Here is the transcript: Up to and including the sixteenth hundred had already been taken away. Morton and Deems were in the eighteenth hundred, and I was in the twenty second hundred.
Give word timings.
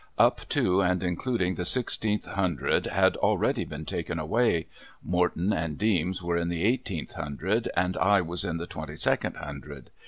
Up 0.17 0.49
to 0.49 0.81
and 0.81 1.03
including 1.03 1.53
the 1.53 1.63
sixteenth 1.63 2.25
hundred 2.25 2.87
had 2.87 3.17
already 3.17 3.65
been 3.65 3.85
taken 3.85 4.17
away. 4.17 4.65
Morton 5.03 5.53
and 5.53 5.77
Deems 5.77 6.23
were 6.23 6.37
in 6.37 6.49
the 6.49 6.63
eighteenth 6.63 7.13
hundred, 7.13 7.69
and 7.77 7.95
I 7.97 8.19
was 8.21 8.43
in 8.43 8.57
the 8.57 8.65
twenty 8.65 8.95
second 8.95 9.37
hundred. 9.37 9.91